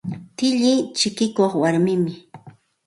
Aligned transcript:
Tilli 0.37 0.73
chikikuq 0.97 1.51
warmimi. 1.61 2.13